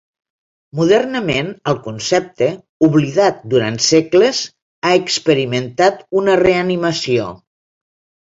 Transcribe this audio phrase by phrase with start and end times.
[0.77, 2.47] Modernament el concepte,
[2.87, 4.41] oblidat durant segles,
[4.89, 7.31] ha experimentat una reanimació.